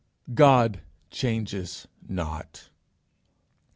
God 0.33 0.79
changes 1.11 1.85
not. 2.09 2.69